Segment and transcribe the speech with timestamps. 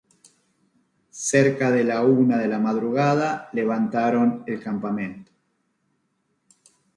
[1.23, 5.31] Cerca de la una de la madrugada levantaron el campamento.